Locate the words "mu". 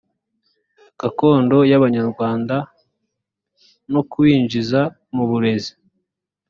5.15-5.23